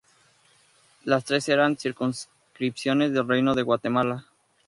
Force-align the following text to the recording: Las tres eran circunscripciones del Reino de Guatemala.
Las 1.03 1.25
tres 1.25 1.47
eran 1.49 1.77
circunscripciones 1.77 3.13
del 3.13 3.27
Reino 3.27 3.53
de 3.53 3.61
Guatemala. 3.61 4.25